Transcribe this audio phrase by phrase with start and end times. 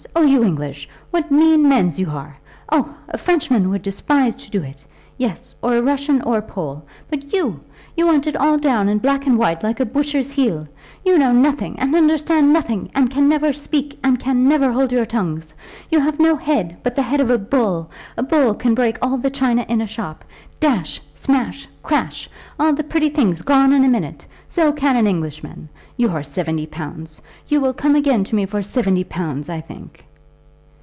[0.15, 0.89] Oh, you English!
[1.11, 2.35] What mean mens you are!
[2.71, 2.97] Oh!
[3.09, 4.83] a Frenchman would despise to do it.
[5.15, 6.83] Yes; or a Russian or a Pole.
[7.11, 7.59] But you,
[7.95, 10.67] you want it all down in black and white, like a butcher's beel.
[11.05, 15.05] You know nothing, and understand nothing, and can never speak, and can never hold your
[15.05, 15.53] tongues.
[15.91, 17.91] You have no head, but the head of a bull.
[18.17, 20.25] A bull can break all the china in a shop,
[20.59, 22.27] dash, smash, crash,
[22.59, 24.25] all the pretty things gone in a minute!
[24.47, 25.69] So can an Englishman.
[25.97, 27.21] Your seventy pounds!
[27.47, 30.05] You will come again to me for seventy pounds, I think."